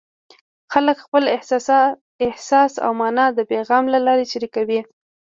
خلک 0.73 0.97
خپل 1.05 1.23
احساس 2.27 2.73
او 2.85 2.91
مانا 2.99 3.25
د 3.33 3.39
پیغام 3.51 3.83
له 3.93 3.99
لارې 4.05 4.25
شریکوي. 4.33 4.79